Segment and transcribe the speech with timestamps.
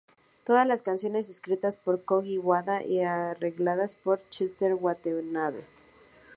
[0.45, 5.63] Todas las canciones escritas por Kōji Wada y arregladas por Cher Watanabe